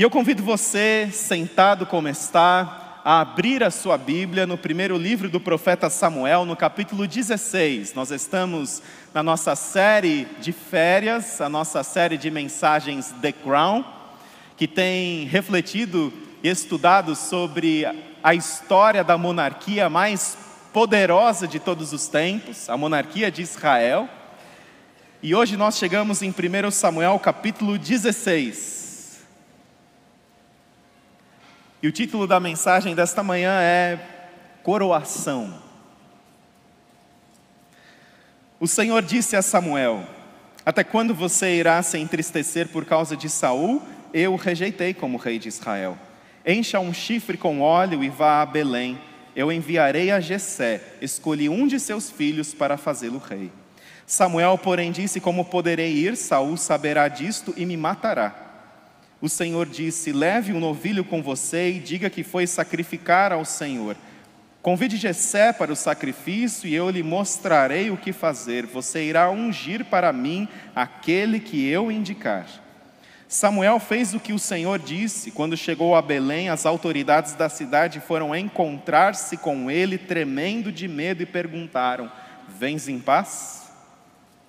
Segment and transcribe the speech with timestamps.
[0.00, 5.28] E eu convido você, sentado como está, a abrir a sua Bíblia no primeiro livro
[5.28, 7.92] do profeta Samuel, no capítulo 16.
[7.92, 8.80] Nós estamos
[9.12, 13.84] na nossa série de férias, a nossa série de mensagens The Crown,
[14.56, 16.10] que tem refletido
[16.42, 17.84] e estudado sobre
[18.22, 20.38] a história da monarquia mais
[20.72, 24.08] poderosa de todos os tempos, a monarquia de Israel.
[25.22, 28.79] E hoje nós chegamos em 1 Samuel capítulo 16.
[31.82, 33.98] E o título da mensagem desta manhã é
[34.62, 35.62] Coroação.
[38.58, 40.04] O Senhor disse a Samuel:
[40.64, 43.80] Até quando você irá se entristecer por causa de Saul?
[44.12, 45.96] Eu o rejeitei como rei de Israel.
[46.44, 48.98] Encha um chifre com óleo e vá a Belém.
[49.34, 50.82] Eu enviarei a Jessé.
[51.00, 53.50] Escolhi um de seus filhos para fazê-lo rei.
[54.06, 56.14] Samuel, porém, disse: Como poderei ir?
[56.14, 58.49] Saul saberá disto e me matará.
[59.20, 63.96] O Senhor disse: Leve um novilho com você e diga que foi sacrificar ao Senhor.
[64.62, 68.66] Convide Jessé para o sacrifício e eu lhe mostrarei o que fazer.
[68.66, 72.46] Você irá ungir para mim aquele que eu indicar.
[73.26, 75.30] Samuel fez o que o Senhor disse.
[75.30, 81.22] Quando chegou a Belém, as autoridades da cidade foram encontrar-se com ele, tremendo de medo,
[81.22, 82.10] e perguntaram:
[82.48, 83.70] Vens em paz?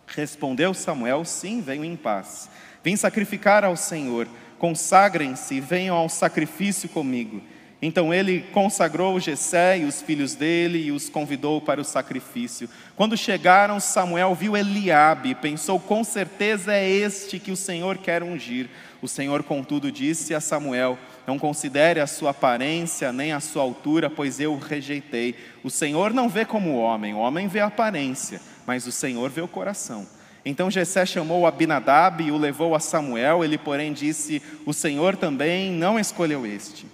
[0.07, 2.49] Respondeu Samuel: Sim, venho em paz.
[2.83, 4.27] Vim sacrificar ao Senhor.
[4.61, 7.41] Consagrem-se e venham ao sacrifício comigo.
[7.81, 12.69] Então ele consagrou Jessé e os filhos dele e os convidou para o sacrifício.
[12.95, 18.21] Quando chegaram, Samuel viu Eliabe e pensou: com certeza é este que o Senhor quer
[18.21, 18.69] ungir.
[19.01, 24.11] O Senhor, contudo, disse a Samuel: Não considere a sua aparência nem a sua altura,
[24.11, 25.33] pois eu o rejeitei.
[25.63, 29.29] O Senhor não vê como o homem, o homem vê a aparência mas o Senhor
[29.29, 30.07] vê o coração.
[30.43, 35.71] Então Jessé chamou Abinadab e o levou a Samuel, ele porém disse: O Senhor também
[35.71, 36.85] não escolheu este.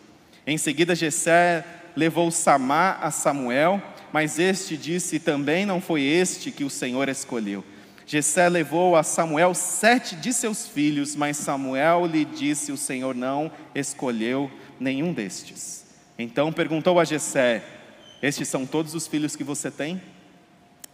[0.45, 3.81] Em seguida Jessé levou Samá a Samuel,
[4.11, 7.63] mas este disse: Também não foi este que o Senhor escolheu.
[8.05, 13.51] Jessé levou a Samuel sete de seus filhos, mas Samuel lhe disse: O Senhor não
[13.75, 14.49] escolheu
[14.79, 15.85] nenhum destes.
[16.17, 17.63] Então perguntou a Jessé:
[18.21, 20.01] Estes são todos os filhos que você tem?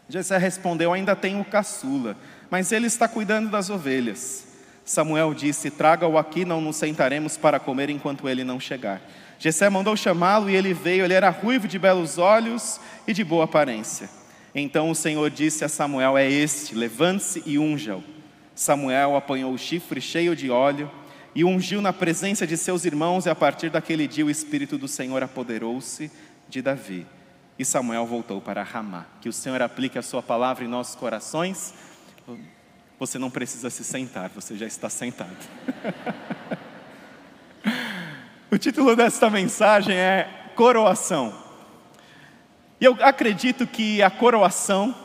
[0.09, 2.17] Jessé respondeu: Ainda tenho caçula,
[2.53, 4.45] mas ele está cuidando das ovelhas.
[4.85, 9.01] Samuel disse: Traga-o aqui, não nos sentaremos para comer enquanto ele não chegar.
[9.39, 11.03] Jessé mandou chamá-lo e ele veio.
[11.03, 14.07] Ele era ruivo de belos olhos e de boa aparência.
[14.53, 18.03] Então o Senhor disse a Samuel: É este, levante-se e unja-o.
[18.53, 20.91] Samuel apanhou o chifre cheio de óleo
[21.33, 24.87] e ungiu na presença de seus irmãos, e a partir daquele dia o Espírito do
[24.87, 26.11] Senhor apoderou-se
[26.47, 27.07] de Davi.
[27.57, 29.07] E Samuel voltou para Ramá.
[29.21, 31.73] Que o Senhor aplique a sua palavra em nossos corações.
[32.99, 35.35] Você não precisa se sentar, você já está sentado.
[38.49, 41.33] o título desta mensagem é Coroação.
[42.79, 44.95] E eu acredito que a coroação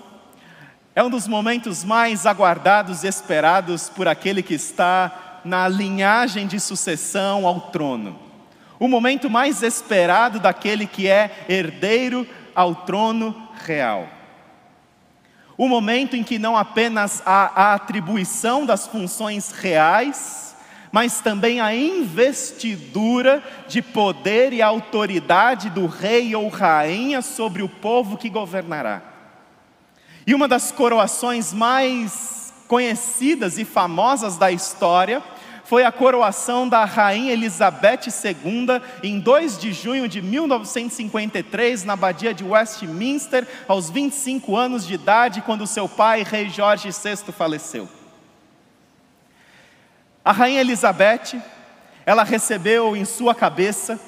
[0.94, 6.60] é um dos momentos mais aguardados e esperados por aquele que está na linhagem de
[6.60, 8.18] sucessão ao trono.
[8.78, 14.17] O momento mais esperado daquele que é herdeiro ao trono real.
[15.58, 20.54] O momento em que não apenas há a atribuição das funções reais,
[20.92, 28.16] mas também a investidura de poder e autoridade do rei ou rainha sobre o povo
[28.16, 29.02] que governará.
[30.24, 35.20] E uma das coroações mais conhecidas e famosas da história
[35.68, 42.32] foi a coroação da rainha Elizabeth II em 2 de junho de 1953 na abadia
[42.32, 47.86] de Westminster, aos 25 anos de idade, quando seu pai, rei Jorge VI, faleceu.
[50.24, 51.38] A rainha Elizabeth,
[52.06, 54.00] ela recebeu em sua cabeça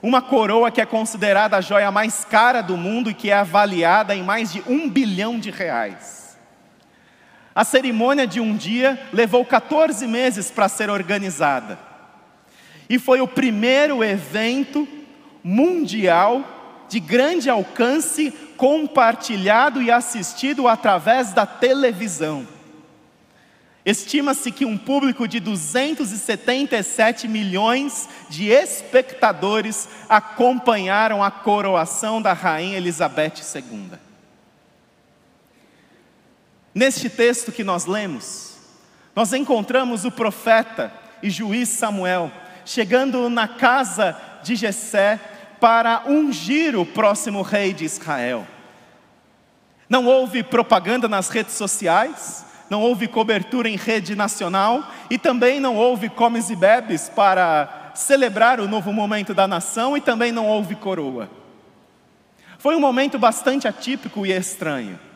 [0.00, 4.14] uma coroa que é considerada a joia mais cara do mundo e que é avaliada
[4.14, 6.17] em mais de um bilhão de reais.
[7.58, 11.76] A cerimônia de um dia levou 14 meses para ser organizada.
[12.88, 14.86] E foi o primeiro evento
[15.42, 22.46] mundial de grande alcance compartilhado e assistido através da televisão.
[23.84, 33.42] Estima-se que um público de 277 milhões de espectadores acompanharam a coroação da rainha Elizabeth
[33.52, 34.07] II.
[36.78, 38.54] Neste texto que nós lemos,
[39.12, 42.30] nós encontramos o profeta e juiz Samuel
[42.64, 45.18] chegando na casa de Jessé
[45.58, 48.46] para ungir o próximo rei de Israel.
[49.88, 55.74] Não houve propaganda nas redes sociais, não houve cobertura em rede nacional e também não
[55.74, 60.76] houve comes e bebes para celebrar o novo momento da nação e também não houve
[60.76, 61.28] coroa.
[62.56, 65.07] Foi um momento bastante atípico e estranho.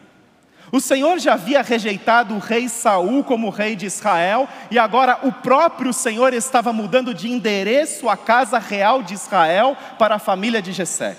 [0.72, 5.30] O Senhor já havia rejeitado o rei Saul como rei de Israel, e agora o
[5.30, 10.72] próprio Senhor estava mudando de endereço a casa real de Israel para a família de
[10.72, 11.18] Jessé.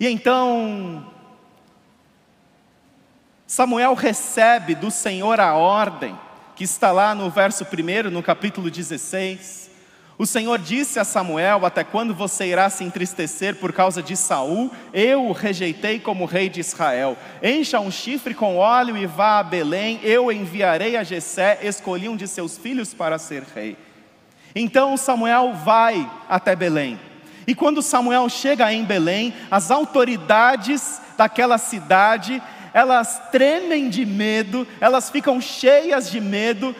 [0.00, 1.06] E então
[3.46, 6.18] Samuel recebe do Senhor a ordem,
[6.56, 9.65] que está lá no verso 1, no capítulo 16.
[10.18, 14.70] O Senhor disse a Samuel: Até quando você irá se entristecer por causa de Saul?
[14.92, 17.16] Eu o rejeitei como rei de Israel.
[17.42, 20.00] Encha um chifre com óleo e vá a Belém.
[20.02, 23.76] Eu enviarei a Jessé, escolhi um de seus filhos para ser rei.
[24.54, 26.98] Então Samuel vai até Belém.
[27.46, 32.42] E quando Samuel chega em Belém, as autoridades daquela cidade,
[32.72, 36.74] elas tremem de medo, elas ficam cheias de medo,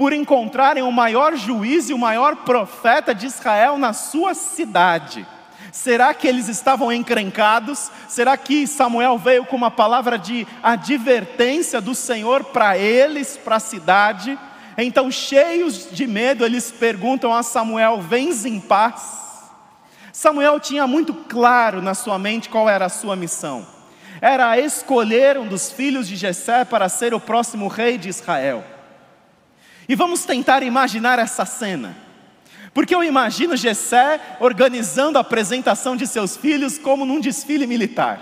[0.00, 5.26] por encontrarem o maior juiz e o maior profeta de Israel na sua cidade.
[5.70, 7.90] Será que eles estavam encrencados?
[8.08, 13.60] Será que Samuel veio com uma palavra de advertência do Senhor para eles, para a
[13.60, 14.38] cidade?
[14.78, 19.50] Então, cheios de medo, eles perguntam a Samuel: Vens em paz?
[20.14, 23.66] Samuel tinha muito claro na sua mente qual era a sua missão.
[24.18, 28.79] Era escolher um dos filhos de Jessé para ser o próximo rei de Israel.
[29.90, 31.96] E vamos tentar imaginar essa cena.
[32.72, 38.20] Porque eu imagino Jessé organizando a apresentação de seus filhos como num desfile militar.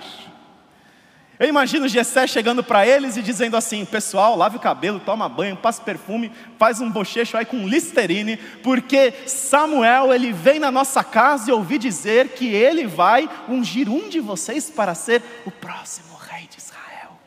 [1.39, 5.59] Eu imagino Jessé chegando para eles e dizendo assim: pessoal, lave o cabelo, toma banho,
[5.59, 11.51] passe perfume, faz um bochecho aí com listerine, porque Samuel ele vem na nossa casa
[11.51, 16.49] e ouvi dizer que ele vai ungir um de vocês para ser o próximo rei
[16.51, 17.21] de Israel.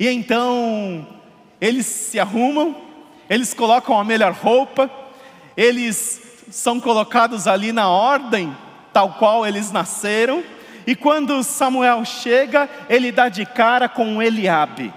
[0.00, 1.17] E então
[1.60, 2.76] eles se arrumam,
[3.28, 4.90] eles colocam a melhor roupa,
[5.56, 6.20] eles
[6.50, 8.56] são colocados ali na ordem
[8.92, 10.42] tal qual eles nasceram,
[10.86, 14.92] e quando Samuel chega, ele dá de cara com Eliabe.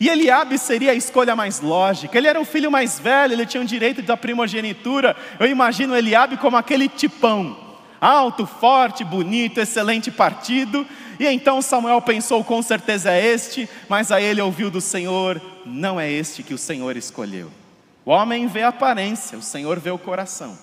[0.00, 2.18] E Eliabe seria a escolha mais lógica.
[2.18, 5.16] Ele era o filho mais velho, ele tinha o direito da primogenitura.
[5.38, 7.56] Eu imagino Eliabe como aquele tipão,
[8.00, 10.84] alto, forte, bonito, excelente partido.
[11.18, 16.00] E então Samuel pensou: com certeza é este, mas aí ele ouviu do Senhor: não
[16.00, 17.50] é este que o Senhor escolheu.
[18.04, 20.58] O homem vê a aparência, o Senhor vê o coração.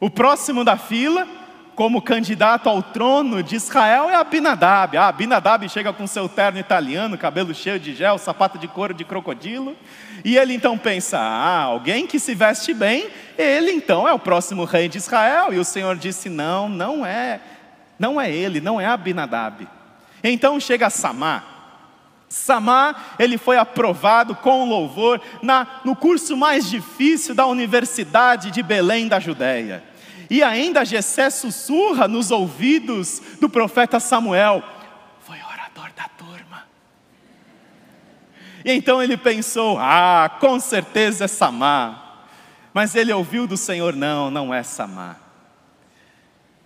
[0.00, 1.26] O próximo da fila,
[1.74, 4.96] como candidato ao trono de Israel, é Abinadab.
[4.96, 9.04] Ah, Abinadab chega com seu terno italiano, cabelo cheio de gel, sapato de couro de
[9.04, 9.76] crocodilo.
[10.24, 14.64] E ele então pensa: ah, alguém que se veste bem, ele então é o próximo
[14.64, 15.52] rei de Israel.
[15.52, 17.40] E o Senhor disse: não, não é
[17.98, 19.68] não é ele, não é Abinadab.
[20.22, 21.42] Então chega Samá.
[22.28, 29.08] Samá, ele foi aprovado com louvor na, no curso mais difícil da Universidade de Belém
[29.08, 29.82] da Judéia.
[30.28, 34.62] E ainda Jessé sussurra nos ouvidos do profeta Samuel:
[35.20, 36.64] foi orador da turma.
[38.62, 42.04] E então ele pensou: ah, com certeza é Samá.
[42.74, 45.16] Mas ele ouviu do Senhor: não, não é Samá.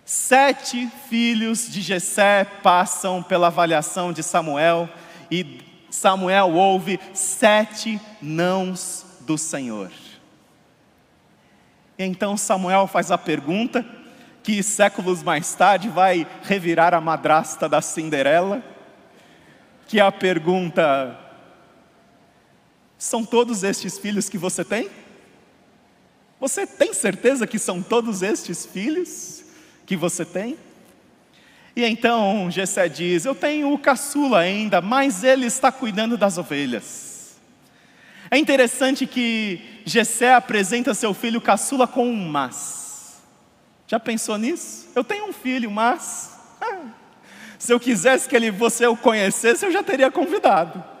[0.05, 4.89] Sete filhos de Jessé passam pela avaliação de Samuel
[5.31, 9.91] e Samuel ouve sete nãos do Senhor.
[11.97, 13.85] Então Samuel faz a pergunta
[14.41, 18.61] que séculos mais tarde vai revirar a madrasta da Cinderela,
[19.87, 21.17] que é a pergunta:
[22.97, 24.89] são todos estes filhos que você tem?
[26.41, 29.42] Você tem certeza que são todos estes filhos?
[29.85, 30.57] Que você tem?
[31.75, 37.37] E então Jessé diz: Eu tenho o caçula ainda, mas ele está cuidando das ovelhas.
[38.29, 43.21] É interessante que Jessé apresenta seu filho caçula com um mas.
[43.87, 44.89] Já pensou nisso?
[44.95, 46.31] Eu tenho um filho, mas
[47.59, 50.92] se eu quisesse que ele você o conhecesse, eu já teria convidado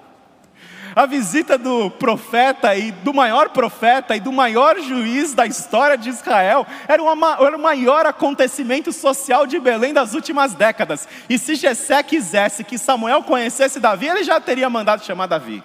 [0.95, 6.09] a visita do profeta e do maior profeta e do maior juiz da história de
[6.09, 11.07] Israel era, uma, era o maior acontecimento social de Belém das últimas décadas.
[11.27, 15.63] E se Jessé quisesse que Samuel conhecesse Davi, ele já teria mandado chamar Davi.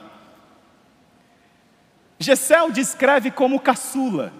[2.18, 4.32] Jessé o descreve como caçula.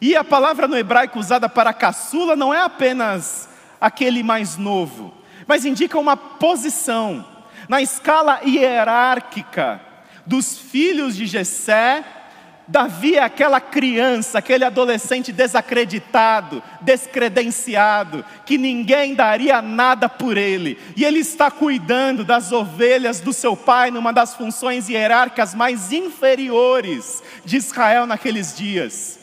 [0.00, 3.48] E a palavra no hebraico usada para caçula não é apenas
[3.80, 5.14] aquele mais novo,
[5.46, 7.26] mas indica uma posição
[7.68, 9.89] na escala hierárquica
[10.30, 12.04] dos filhos de Jessé,
[12.68, 21.04] Davi é aquela criança, aquele adolescente desacreditado, descredenciado, que ninguém daria nada por ele, e
[21.04, 27.56] ele está cuidando das ovelhas do seu pai numa das funções hierárquicas mais inferiores de
[27.56, 29.18] Israel naqueles dias.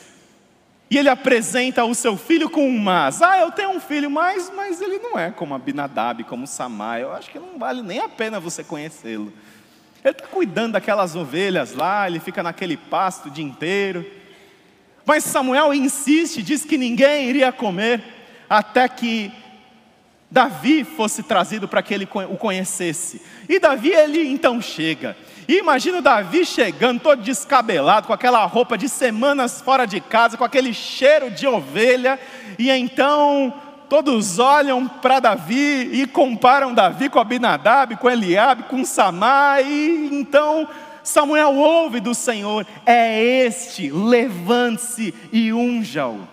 [0.92, 3.22] E ele apresenta o seu filho com um mas.
[3.22, 7.04] Ah, eu tenho um filho, mas, mas ele não é como Abinadab, como Samai.
[7.04, 9.32] Eu acho que não vale nem a pena você conhecê-lo.
[10.08, 14.06] Ele está cuidando daquelas ovelhas lá, ele fica naquele pasto o dia inteiro.
[15.06, 18.02] Mas Samuel insiste, diz que ninguém iria comer,
[18.50, 19.30] até que
[20.32, 23.22] Davi fosse trazido para que ele o conhecesse.
[23.50, 25.16] E Davi, ele então chega.
[25.46, 30.38] E imagina o Davi chegando, todo descabelado, com aquela roupa de semanas fora de casa,
[30.38, 32.18] com aquele cheiro de ovelha,
[32.58, 33.54] e então
[33.90, 40.68] todos olham para Davi e comparam Davi com Abinadab, com Eliabe, com Samar, e então
[41.04, 46.28] Samuel ouve do Senhor: é este, levante-se e unja-o.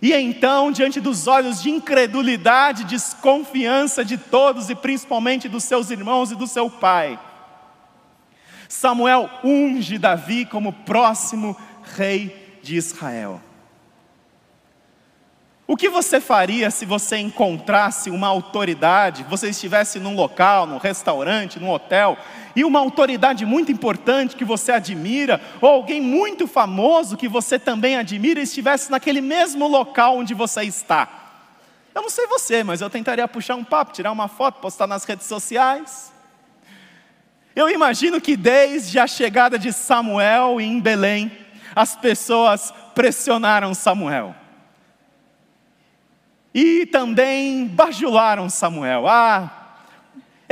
[0.00, 6.32] E então, diante dos olhos de incredulidade, desconfiança de todos e principalmente dos seus irmãos
[6.32, 7.18] e do seu pai,
[8.68, 11.56] Samuel unge Davi como próximo
[11.96, 13.40] rei de Israel.
[15.72, 21.58] O que você faria se você encontrasse uma autoridade, você estivesse num local, num restaurante,
[21.58, 22.18] num hotel,
[22.54, 27.96] e uma autoridade muito importante que você admira, ou alguém muito famoso que você também
[27.96, 31.08] admira, estivesse naquele mesmo local onde você está?
[31.94, 35.04] Eu não sei você, mas eu tentaria puxar um papo, tirar uma foto, postar nas
[35.04, 36.12] redes sociais.
[37.56, 41.32] Eu imagino que desde a chegada de Samuel em Belém,
[41.74, 44.41] as pessoas pressionaram Samuel.
[46.54, 49.08] E também bajularam Samuel.
[49.08, 49.62] Ah,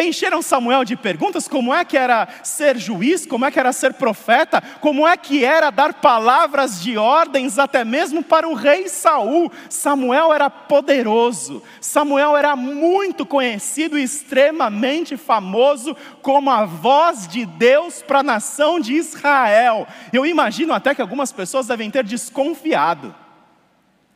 [0.02, 3.94] encheram Samuel de perguntas: como é que era ser juiz, como é que era ser
[3.94, 9.50] profeta, como é que era dar palavras de ordens até mesmo para o rei Saul.
[9.68, 18.02] Samuel era poderoso, Samuel era muito conhecido e extremamente famoso como a voz de Deus
[18.02, 19.86] para a nação de Israel.
[20.12, 23.14] Eu imagino até que algumas pessoas devem ter desconfiado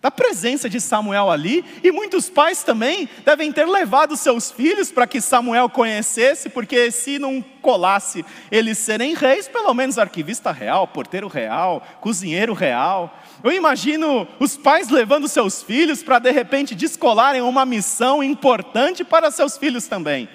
[0.04, 5.06] da presença de Samuel ali, e muitos pais também devem ter levado seus filhos para
[5.06, 11.26] que Samuel conhecesse, porque se não colasse eles serem reis, pelo menos arquivista real, porteiro
[11.26, 13.18] real, cozinheiro real.
[13.42, 19.30] Eu imagino os pais levando seus filhos para de repente descolarem uma missão importante para
[19.30, 20.28] seus filhos também.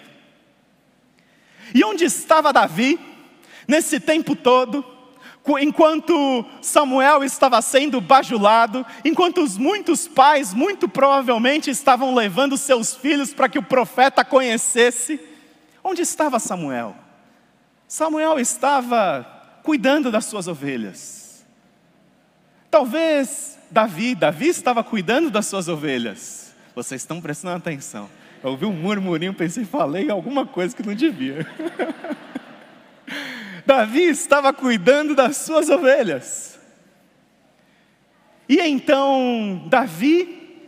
[1.75, 2.99] E onde estava Davi
[3.67, 4.83] nesse tempo todo?
[5.59, 13.33] Enquanto Samuel estava sendo bajulado, enquanto os muitos pais, muito provavelmente, estavam levando seus filhos
[13.33, 15.19] para que o profeta conhecesse,
[15.83, 16.95] onde estava Samuel?
[17.87, 19.25] Samuel estava
[19.63, 21.45] cuidando das suas ovelhas.
[22.69, 26.53] Talvez Davi, Davi estava cuidando das suas ovelhas.
[26.75, 28.09] Vocês estão prestando atenção.
[28.43, 31.45] Eu ouvi um murmurinho, pensei, falei alguma coisa que não devia.
[33.69, 36.57] Davi estava cuidando das suas ovelhas.
[38.49, 40.67] E então, Davi,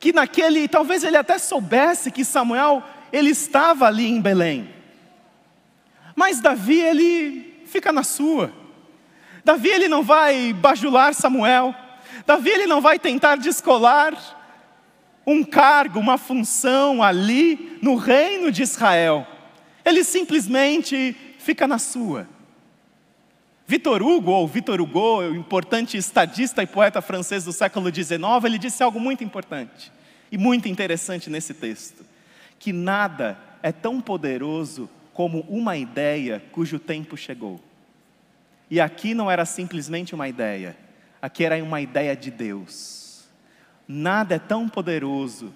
[0.00, 4.68] que naquele, talvez ele até soubesse que Samuel, ele estava ali em Belém.
[6.16, 8.52] Mas Davi, ele fica na sua.
[9.44, 11.72] Davi, ele não vai bajular Samuel.
[12.26, 14.16] Davi, ele não vai tentar descolar
[15.24, 19.24] um cargo, uma função ali no reino de Israel.
[19.84, 22.28] Ele simplesmente fica na sua.
[23.68, 28.58] Vitor Hugo, ou Vitor Hugo, o importante estadista e poeta francês do século XIX, ele
[28.58, 29.92] disse algo muito importante
[30.30, 32.04] e muito interessante nesse texto:
[32.58, 37.60] que nada é tão poderoso como uma ideia cujo tempo chegou.
[38.68, 40.76] E aqui não era simplesmente uma ideia,
[41.22, 43.24] aqui era uma ideia de Deus.
[43.86, 45.54] Nada é tão poderoso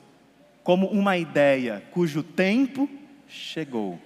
[0.63, 2.89] como uma ideia cujo tempo
[3.29, 4.01] chegou.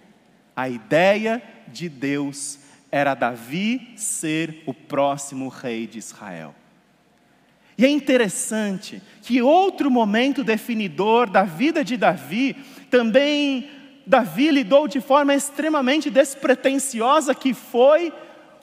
[0.57, 2.59] A ideia de Deus
[2.91, 6.55] era Davi ser o próximo rei de Israel.
[7.77, 12.55] E é interessante que outro momento definidor da vida de Davi,
[12.89, 13.69] também
[14.07, 18.13] Davi lidou de forma extremamente despretensiosa, que foi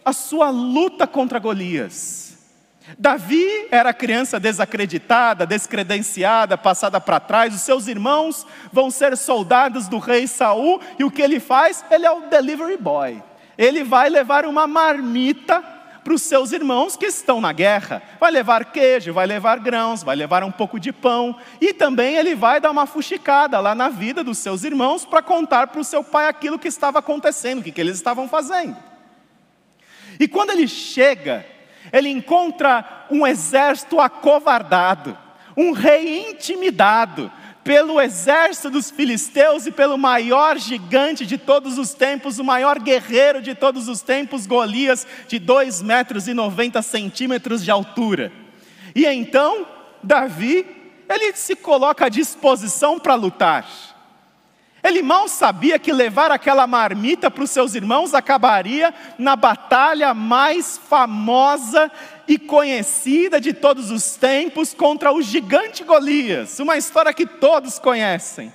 [0.06, 2.31] a sua luta contra Golias.
[2.98, 7.54] Davi era criança desacreditada, descredenciada, passada para trás.
[7.54, 11.84] Os seus irmãos vão ser soldados do rei Saul e o que ele faz?
[11.90, 13.22] Ele é o delivery boy.
[13.58, 15.64] Ele vai levar uma marmita
[16.04, 18.02] para os seus irmãos que estão na guerra.
[18.20, 21.36] Vai levar queijo, vai levar grãos, vai levar um pouco de pão.
[21.60, 25.68] E também ele vai dar uma fuxicada lá na vida dos seus irmãos para contar
[25.68, 28.76] para o seu pai aquilo que estava acontecendo, o que, que eles estavam fazendo.
[30.20, 31.46] E quando ele chega,
[31.92, 35.18] ele encontra um exército acovardado,
[35.56, 37.32] um rei intimidado
[37.64, 43.42] pelo exército dos filisteus e pelo maior gigante de todos os tempos, o maior guerreiro
[43.42, 48.32] de todos os tempos, Golias, de 2 metros e 90 centímetros de altura.
[48.96, 49.68] E então,
[50.02, 50.66] Davi,
[51.08, 53.66] ele se coloca à disposição para lutar.
[54.84, 60.80] Ele mal sabia que levar aquela marmita para os seus irmãos acabaria na batalha mais
[60.90, 61.92] famosa
[62.28, 68.52] e conhecida de todos os tempos contra o gigante Golias, uma história que todos conhecem.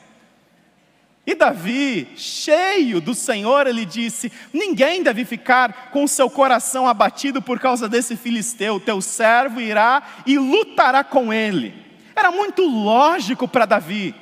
[1.26, 7.58] E Davi, cheio do Senhor, ele disse: Ninguém deve ficar com seu coração abatido por
[7.58, 11.74] causa desse filisteu, teu servo irá e lutará com ele.
[12.14, 14.14] Era muito lógico para Davi.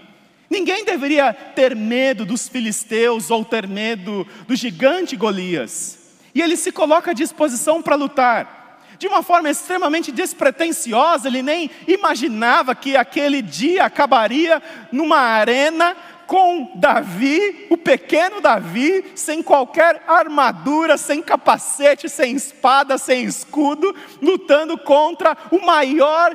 [0.49, 5.99] Ninguém deveria ter medo dos filisteus ou ter medo do gigante Golias.
[6.35, 8.63] E ele se coloca à disposição para lutar.
[8.99, 15.97] De uma forma extremamente despretensiosa, ele nem imaginava que aquele dia acabaria numa arena
[16.27, 24.79] com Davi, o pequeno Davi, sem qualquer armadura, sem capacete, sem espada, sem escudo, lutando
[24.79, 26.35] contra o maior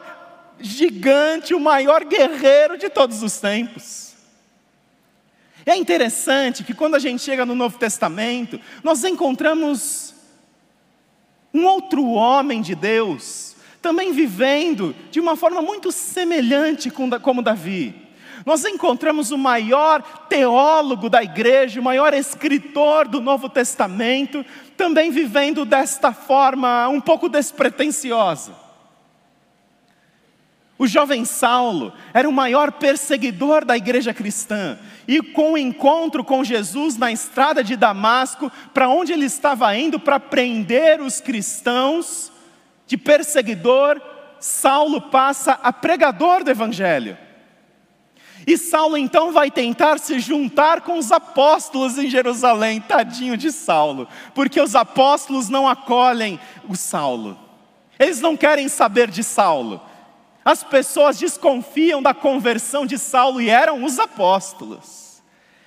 [0.60, 4.10] gigante, o maior guerreiro de todos os tempos.
[5.66, 10.16] É interessante que quando a gente chega no Novo Testamento, nós encontramos
[11.54, 18.10] um outro homem de Deus, também vivendo de uma forma muito semelhante como Davi.
[18.46, 24.46] Nós encontramos o maior teólogo da igreja, o maior escritor do Novo Testamento,
[24.78, 28.69] também vivendo desta forma um pouco despretensiosa.
[30.80, 36.42] O jovem Saulo era o maior perseguidor da igreja cristã, e com o encontro com
[36.42, 42.32] Jesus na estrada de Damasco, para onde ele estava indo para prender os cristãos,
[42.88, 44.02] de perseguidor,
[44.40, 47.18] Saulo passa a pregador do evangelho.
[48.48, 54.08] E Saulo então vai tentar se juntar com os apóstolos em Jerusalém, tadinho de Saulo,
[54.34, 57.38] porque os apóstolos não acolhem o Saulo,
[58.00, 59.89] eles não querem saber de Saulo.
[60.44, 65.22] As pessoas desconfiam da conversão de Saulo e eram os apóstolos.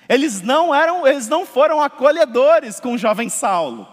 [0.09, 3.87] Eles não eram, eles não foram acolhedores com o jovem Saulo.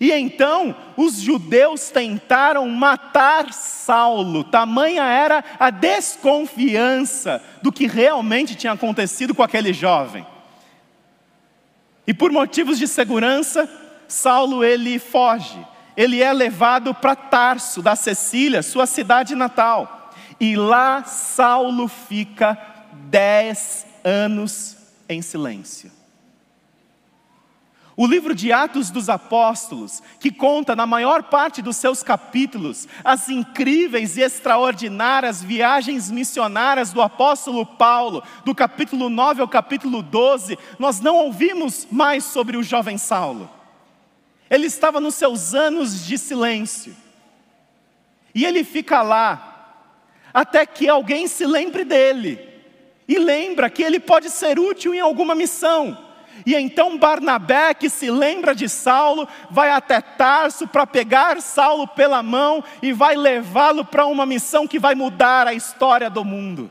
[0.00, 8.72] E então os judeus tentaram matar Saulo, tamanha era a desconfiança do que realmente tinha
[8.72, 10.26] acontecido com aquele jovem.
[12.06, 13.68] E por motivos de segurança,
[14.06, 15.58] Saulo ele foge,
[15.96, 20.10] ele é levado para Tarso da Sicília, sua cidade natal.
[20.38, 22.58] E lá Saulo fica
[23.08, 24.76] dez anos
[25.08, 25.90] em silêncio.
[27.98, 33.30] O livro de Atos dos Apóstolos, que conta na maior parte dos seus capítulos as
[33.30, 41.00] incríveis e extraordinárias viagens missionárias do apóstolo Paulo, do capítulo 9 ao capítulo 12, nós
[41.00, 43.55] não ouvimos mais sobre o jovem Saulo.
[44.48, 46.96] Ele estava nos seus anos de silêncio.
[48.34, 49.82] E ele fica lá,
[50.32, 52.46] até que alguém se lembre dele
[53.08, 55.96] e lembra que ele pode ser útil em alguma missão.
[56.44, 62.22] E então Barnabé, que se lembra de Saulo, vai até Tarso para pegar Saulo pela
[62.22, 66.70] mão e vai levá-lo para uma missão que vai mudar a história do mundo.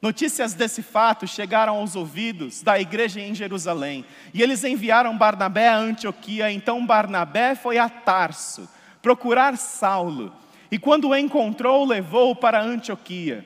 [0.00, 5.76] Notícias desse fato chegaram aos ouvidos da igreja em Jerusalém, e eles enviaram Barnabé a
[5.76, 6.50] Antioquia.
[6.52, 8.68] Então Barnabé foi a Tarso
[9.00, 10.32] procurar Saulo
[10.70, 13.44] e quando o encontrou, levou-o para Antioquia.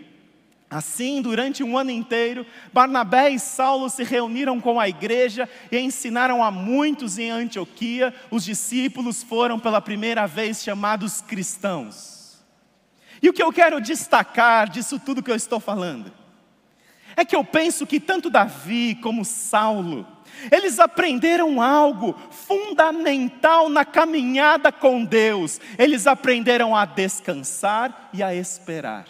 [0.70, 6.44] Assim, durante um ano inteiro, Barnabé e Saulo se reuniram com a igreja e ensinaram
[6.44, 8.14] a muitos em Antioquia.
[8.30, 12.38] Os discípulos foram pela primeira vez chamados cristãos.
[13.20, 16.19] E o que eu quero destacar disso tudo que eu estou falando
[17.16, 20.06] é que eu penso que tanto Davi como Saulo
[20.50, 25.60] eles aprenderam algo fundamental na caminhada com Deus.
[25.78, 29.06] Eles aprenderam a descansar e a esperar.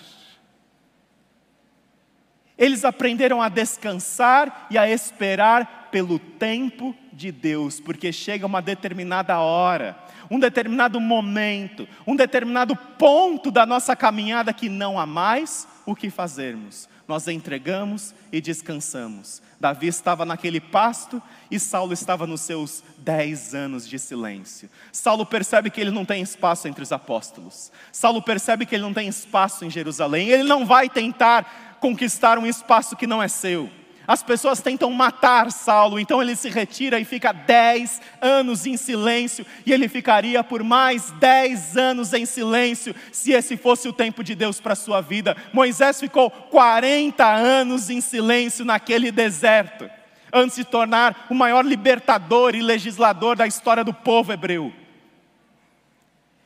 [2.57, 9.39] Eles aprenderam a descansar e a esperar pelo tempo de Deus, porque chega uma determinada
[9.41, 9.97] hora,
[10.31, 16.11] um determinado momento, um determinado ponto da nossa caminhada que não há mais o que
[16.11, 16.89] fazermos.
[17.11, 19.43] Nós entregamos e descansamos.
[19.59, 21.21] Davi estava naquele pasto
[21.51, 24.71] e Saulo estava nos seus dez anos de silêncio.
[24.93, 27.73] Saulo percebe que ele não tem espaço entre os apóstolos.
[27.91, 30.29] Saulo percebe que ele não tem espaço em Jerusalém.
[30.29, 33.69] Ele não vai tentar conquistar um espaço que não é seu.
[34.11, 39.47] As pessoas tentam matar Saulo, então ele se retira e fica dez anos em silêncio,
[39.65, 44.35] e ele ficaria por mais dez anos em silêncio, se esse fosse o tempo de
[44.35, 45.37] Deus para a sua vida.
[45.53, 49.89] Moisés ficou 40 anos em silêncio naquele deserto,
[50.33, 54.73] antes de tornar o maior libertador e legislador da história do povo hebreu.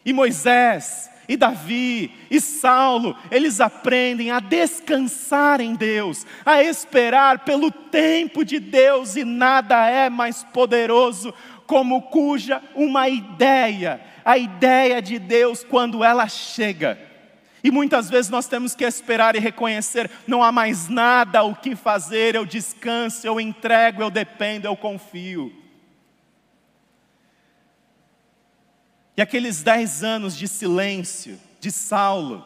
[0.04, 7.70] E Moisés, e Davi e Saulo, eles aprendem a descansar em Deus, a esperar pelo
[7.70, 11.32] tempo de Deus, e nada é mais poderoso
[11.66, 16.98] como cuja uma ideia, a ideia de Deus quando ela chega.
[17.62, 21.74] E muitas vezes nós temos que esperar e reconhecer: não há mais nada o que
[21.74, 25.63] fazer, eu descanso, eu entrego, eu dependo, eu confio.
[29.16, 32.44] E aqueles dez anos de silêncio de Saulo,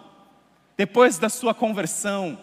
[0.76, 2.38] depois da sua conversão,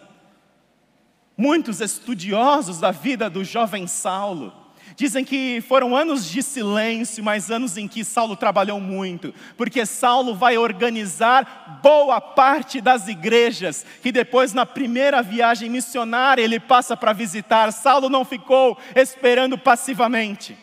[1.36, 4.52] muitos estudiosos da vida do jovem Saulo
[4.94, 10.34] dizem que foram anos de silêncio, mas anos em que Saulo trabalhou muito, porque Saulo
[10.34, 17.12] vai organizar boa parte das igrejas que depois, na primeira viagem missionária, ele passa para
[17.12, 17.72] visitar.
[17.72, 20.56] Saulo não ficou esperando passivamente.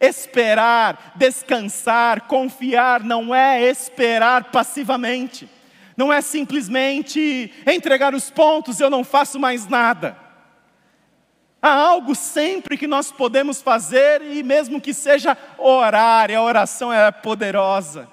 [0.00, 5.48] Esperar, descansar, confiar não é esperar passivamente.
[5.96, 10.16] Não é simplesmente entregar os pontos, eu não faço mais nada.
[11.62, 16.92] Há algo sempre que nós podemos fazer, e mesmo que seja orar, e a oração
[16.92, 18.06] é poderosa.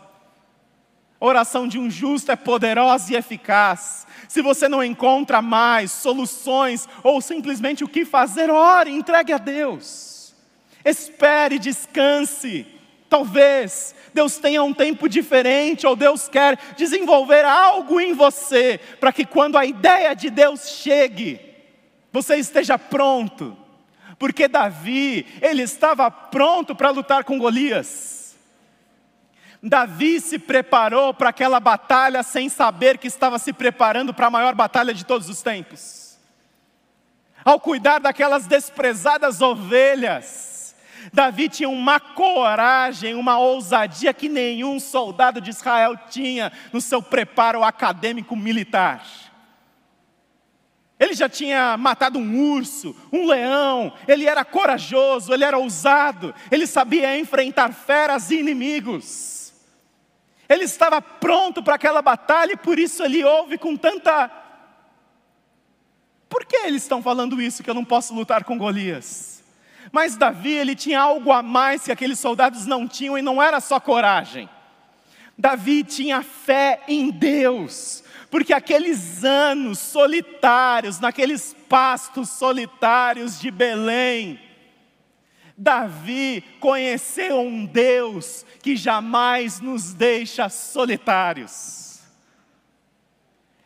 [1.20, 4.08] A oração de um justo é poderosa e eficaz.
[4.28, 10.11] Se você não encontra mais soluções ou simplesmente o que fazer, ore, entregue a Deus.
[10.84, 12.66] Espere, descanse.
[13.10, 19.26] Talvez Deus tenha um tempo diferente, ou Deus quer desenvolver algo em você, para que
[19.26, 21.40] quando a ideia de Deus chegue,
[22.12, 23.58] você esteja pronto.
[24.18, 28.38] Porque Davi, ele estava pronto para lutar com Golias.
[29.64, 34.56] Davi se preparou para aquela batalha sem saber que estava se preparando para a maior
[34.56, 36.18] batalha de todos os tempos.
[37.44, 40.51] Ao cuidar daquelas desprezadas ovelhas,
[41.12, 47.64] Davi tinha uma coragem, uma ousadia que nenhum soldado de Israel tinha no seu preparo
[47.64, 49.04] acadêmico militar.
[51.00, 56.68] Ele já tinha matado um urso, um leão, ele era corajoso, ele era ousado, ele
[56.68, 59.52] sabia enfrentar feras e inimigos.
[60.48, 64.30] Ele estava pronto para aquela batalha e por isso ele ouve com tanta.
[66.30, 69.41] Por que eles estão falando isso que eu não posso lutar com Golias?
[69.92, 73.60] Mas Davi, ele tinha algo a mais que aqueles soldados não tinham e não era
[73.60, 74.50] só coragem.
[75.38, 84.40] Davi tinha fé em Deus, porque aqueles anos solitários, naqueles pastos solitários de Belém,
[85.58, 92.00] Davi conheceu um Deus que jamais nos deixa solitários.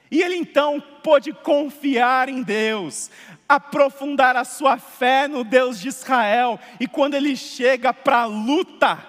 [0.09, 3.09] E ele então pôde confiar em Deus,
[3.47, 9.05] aprofundar a sua fé no Deus de Israel, e quando ele chega para a luta,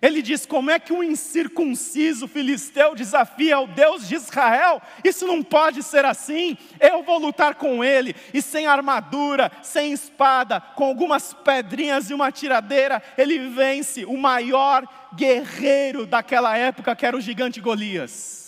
[0.00, 4.80] ele diz: Como é que um incircunciso filisteu desafia o Deus de Israel?
[5.02, 6.56] Isso não pode ser assim.
[6.78, 12.30] Eu vou lutar com ele, e sem armadura, sem espada, com algumas pedrinhas e uma
[12.30, 18.44] tiradeira, ele vence o maior guerreiro daquela época, que era o gigante Golias.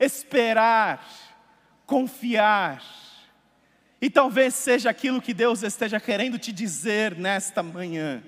[0.00, 1.04] esperar,
[1.90, 2.84] confiar.
[4.00, 8.22] E talvez seja aquilo que Deus esteja querendo te dizer nesta manhã.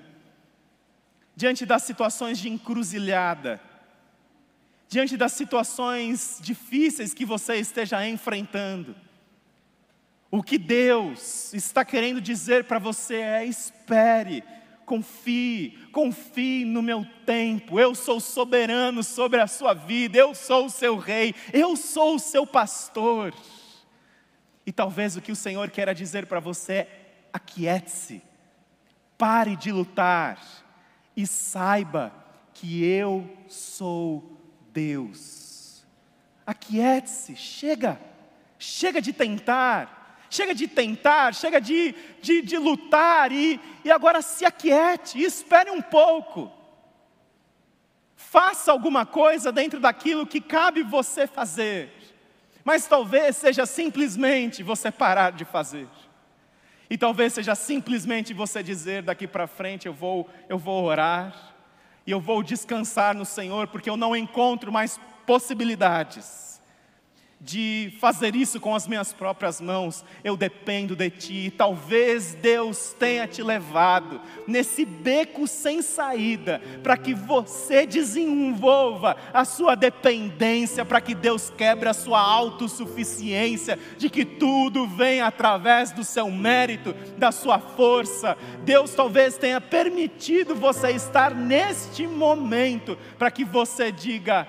[1.33, 3.61] Diante das situações de encruzilhada,
[4.89, 8.93] diante das situações difíceis que você esteja enfrentando,
[10.29, 14.43] o que Deus está querendo dizer para você é: espere,
[14.93, 17.79] confie, confie no meu tempo.
[17.79, 22.19] Eu sou soberano sobre a sua vida, eu sou o seu rei, eu sou o
[22.19, 23.33] seu pastor.
[24.63, 28.21] E talvez o que o Senhor queira dizer para você é: aquiete-se,
[29.17, 30.39] pare de lutar
[31.17, 32.13] e saiba
[32.53, 34.39] que eu sou
[34.71, 35.83] Deus.
[36.45, 37.99] Aquiete-se, chega,
[38.59, 40.02] chega de tentar
[40.33, 45.81] chega de tentar, chega de, de, de lutar e, e agora se aquiete, espere um
[45.81, 46.51] pouco.
[48.15, 51.91] Faça alguma coisa dentro daquilo que cabe você fazer,
[52.63, 55.87] mas talvez seja simplesmente você parar de fazer.
[56.89, 61.53] E talvez seja simplesmente você dizer daqui para frente eu vou, eu vou orar
[62.05, 66.52] e eu vou descansar no Senhor porque eu não encontro mais possibilidades
[67.43, 71.53] de fazer isso com as minhas próprias mãos, eu dependo de Ti.
[71.57, 79.75] Talvez Deus tenha te levado nesse beco sem saída, para que você desenvolva a sua
[79.75, 86.31] dependência, para que Deus quebre a sua autossuficiência, de que tudo vem através do seu
[86.31, 88.37] mérito, da sua força.
[88.63, 94.47] Deus talvez tenha permitido você estar neste momento, para que você diga,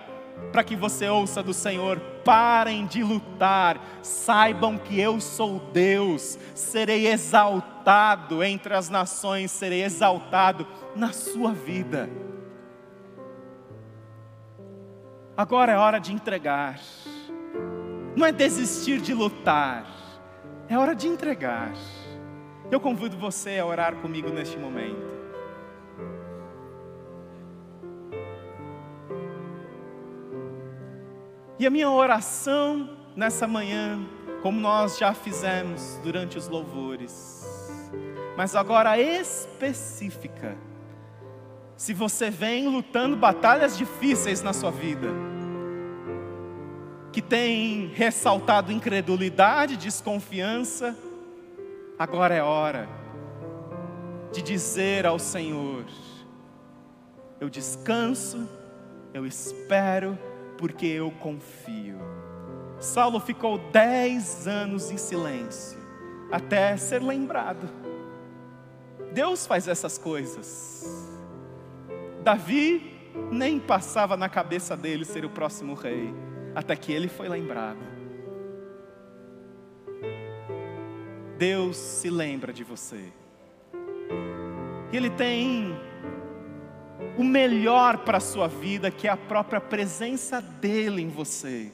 [0.52, 7.06] para que você ouça do Senhor: parem de lutar, saibam que eu sou Deus, serei
[7.06, 12.08] exaltado entre as nações, serei exaltado na sua vida.
[15.36, 16.80] Agora é hora de entregar,
[18.16, 19.84] não é desistir de lutar,
[20.68, 21.72] é hora de entregar.
[22.70, 25.13] Eu convido você a orar comigo neste momento.
[31.64, 33.98] E a minha oração nessa manhã,
[34.42, 37.42] como nós já fizemos durante os louvores,
[38.36, 40.58] mas agora específica.
[41.74, 45.08] Se você vem lutando batalhas difíceis na sua vida,
[47.10, 50.94] que tem ressaltado incredulidade, desconfiança,
[51.98, 52.86] agora é hora
[54.30, 55.86] de dizer ao Senhor:
[57.40, 58.46] Eu descanso,
[59.14, 60.18] eu espero,
[60.58, 61.98] porque eu confio.
[62.78, 65.78] Saulo ficou dez anos em silêncio,
[66.30, 67.68] até ser lembrado.
[69.12, 70.84] Deus faz essas coisas.
[72.22, 72.94] Davi
[73.30, 76.12] nem passava na cabeça dele ser o próximo rei,
[76.54, 77.94] até que ele foi lembrado.
[81.38, 83.12] Deus se lembra de você.
[84.92, 85.76] Ele tem
[87.16, 91.70] o melhor para a sua vida, que é a própria presença dEle em você.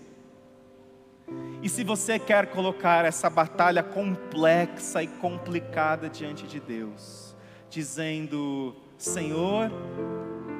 [1.62, 7.36] E se você quer colocar essa batalha complexa e complicada diante de Deus,
[7.68, 9.70] dizendo: Senhor,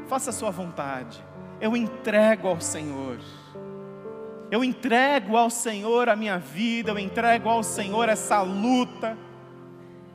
[0.06, 1.22] faça a Sua vontade,
[1.60, 3.18] eu entrego ao Senhor.
[4.50, 9.16] Eu entrego ao Senhor a minha vida, eu entrego ao Senhor essa luta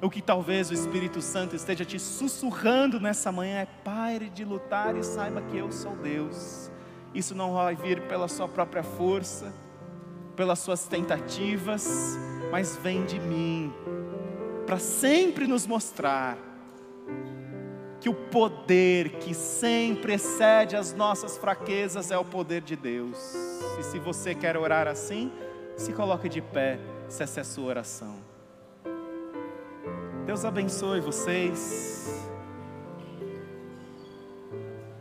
[0.06, 4.96] o que talvez o Espírito Santo esteja te sussurrando nessa manhã é: pare de lutar
[4.96, 6.72] e saiba que eu sou Deus.
[7.14, 9.54] Isso não vai vir pela sua própria força,
[10.36, 12.18] pelas suas tentativas,
[12.52, 13.74] mas vem de mim,
[14.66, 16.38] para sempre nos mostrar
[18.00, 23.34] que o poder que sempre excede as nossas fraquezas é o poder de Deus.
[23.80, 25.32] E se você quer orar assim,
[25.78, 28.25] se coloque de pé, se essa é a sua oração.
[30.26, 32.26] Deus abençoe vocês.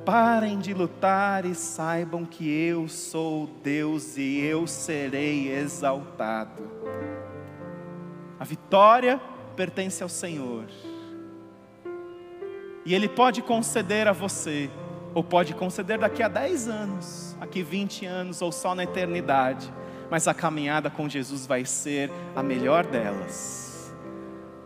[0.05, 6.63] Parem de lutar e saibam que eu sou Deus e eu serei exaltado.
[8.39, 9.19] A vitória
[9.57, 10.67] pertence ao Senhor.
[12.85, 14.69] E Ele pode conceder a você,
[15.15, 19.73] ou pode conceder daqui a 10 anos, aqui 20 anos, ou só na eternidade.
[20.11, 23.74] Mas a caminhada com Jesus vai ser a melhor delas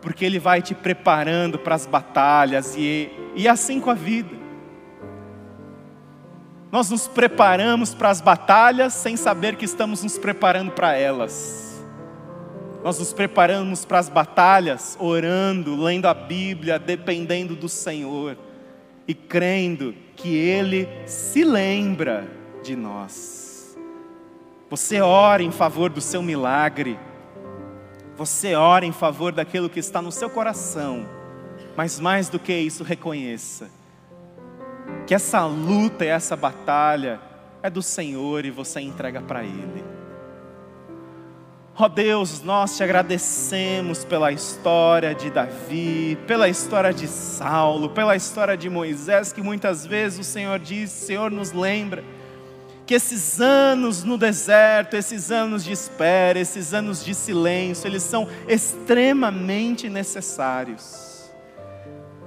[0.01, 4.37] porque Ele vai te preparando para as batalhas e, e assim com a vida.
[6.71, 11.83] Nós nos preparamos para as batalhas sem saber que estamos nos preparando para elas.
[12.83, 18.37] Nós nos preparamos para as batalhas orando, lendo a Bíblia, dependendo do Senhor
[19.07, 22.29] e crendo que Ele se lembra
[22.63, 23.77] de nós.
[24.69, 26.97] Você ora em favor do seu milagre
[28.19, 31.07] você ora em favor daquilo que está no seu coração,
[31.77, 33.69] mas mais do que isso, reconheça
[35.07, 37.21] que essa luta e essa batalha
[37.63, 39.85] é do Senhor e você entrega para Ele.
[41.77, 48.17] Ó oh Deus, nós te agradecemos pela história de Davi, pela história de Saulo, pela
[48.17, 52.03] história de Moisés, que muitas vezes o Senhor diz, o Senhor nos lembra
[52.89, 58.27] que esses anos no deserto, esses anos de espera, esses anos de silêncio, eles são
[58.47, 61.29] extremamente necessários.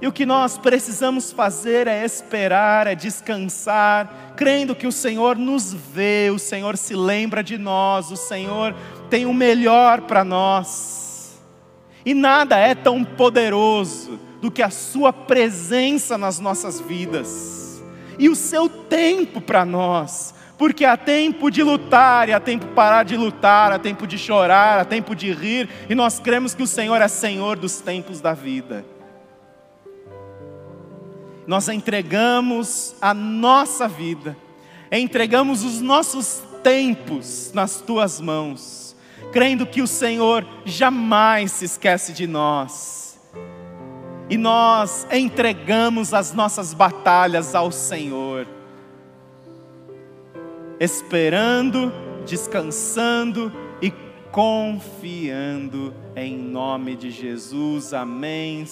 [0.01, 5.73] E o que nós precisamos fazer é esperar, é descansar, crendo que o Senhor nos
[5.73, 8.73] vê, o Senhor se lembra de nós, o Senhor
[9.09, 11.41] tem o melhor para nós.
[12.05, 17.83] E nada é tão poderoso do que a Sua presença nas nossas vidas
[18.17, 22.71] e o seu tempo para nós porque há tempo de lutar, e há tempo de
[22.71, 26.63] parar de lutar, há tempo de chorar, há tempo de rir, e nós cremos que
[26.63, 28.85] o Senhor é Senhor dos tempos da vida.
[31.45, 34.37] Nós entregamos a nossa vida,
[34.89, 38.95] entregamos os nossos tempos nas tuas mãos,
[39.33, 43.19] crendo que o Senhor jamais se esquece de nós.
[44.29, 48.47] E nós entregamos as nossas batalhas ao Senhor,
[50.83, 51.93] esperando,
[52.25, 53.91] descansando e
[54.31, 57.93] confiando em nome de Jesus.
[57.93, 58.61] Amém.